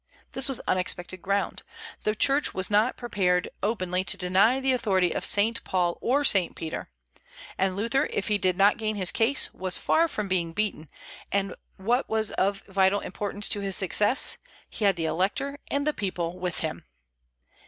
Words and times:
This 0.31 0.49
was 0.49 0.59
unexpected 0.67 1.21
ground. 1.21 1.61
The 2.05 2.15
Church 2.15 2.55
was 2.55 2.71
not 2.71 2.97
prepared 2.97 3.49
openly 3.61 4.03
to 4.05 4.17
deny 4.17 4.59
the 4.59 4.71
authority 4.73 5.11
of 5.11 5.23
Saint 5.23 5.63
Paul 5.63 5.99
or 6.01 6.23
Saint 6.23 6.55
Peter; 6.55 6.89
and 7.55 7.75
Luther, 7.75 8.07
if 8.11 8.27
he 8.27 8.39
did 8.39 8.57
not 8.57 8.77
gain 8.79 8.95
his 8.95 9.11
case, 9.11 9.53
was 9.53 9.77
far 9.77 10.07
from 10.07 10.27
being 10.27 10.53
beaten, 10.53 10.89
and 11.31 11.53
what 11.77 12.09
was 12.09 12.31
of 12.31 12.61
vital 12.65 13.01
importance 13.01 13.47
to 13.49 13.59
his 13.61 13.75
success 13.75 14.39
he 14.71 14.85
had 14.85 14.95
the 14.95 15.05
Elector 15.05 15.59
and 15.69 15.85
the 15.85 15.93
people 15.93 16.39
with 16.39 16.61
him. 16.61 16.83